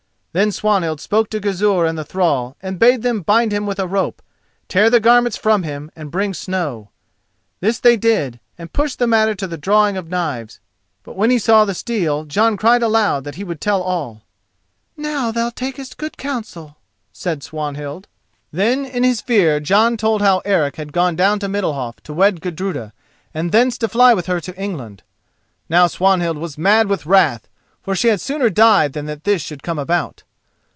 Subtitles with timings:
[0.33, 3.85] Then Swanhild spoke to Gizur and the thrall, and bade them bind him with a
[3.85, 4.21] rope,
[4.69, 6.87] tear the garments from him, and bring snow.
[7.59, 10.61] They did this, and pushed the matter to the drawing of knives.
[11.03, 14.21] But when he saw the steel Jon cried aloud that he would tell all.
[14.95, 16.77] "Now thou takest good counsel,"
[17.11, 18.07] said Swanhild.
[18.53, 22.39] Then in his fear Jon told how Eric had gone down to Middalhof to wed
[22.39, 22.93] Gudruda,
[23.33, 25.03] and thence to fly with her to England.
[25.67, 27.49] Now Swanhild was mad with wrath,
[27.83, 30.21] for she had sooner died than that this should come about.